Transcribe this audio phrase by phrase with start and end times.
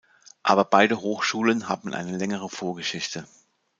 [0.41, 3.27] Aber beide Hochschulen haben eine längere Vorgeschichte.